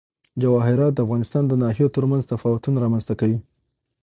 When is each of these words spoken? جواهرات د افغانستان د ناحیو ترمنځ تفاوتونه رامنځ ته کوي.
جواهرات 0.41 0.91
د 0.95 0.99
افغانستان 1.05 1.43
د 1.47 1.53
ناحیو 1.63 1.93
ترمنځ 1.95 2.23
تفاوتونه 2.33 2.77
رامنځ 2.85 3.03
ته 3.09 3.13
کوي. 3.21 3.39